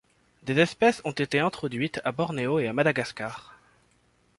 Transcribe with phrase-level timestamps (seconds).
[0.41, 3.53] Des espèces ont été introduites à Bornéo et à Madagascar.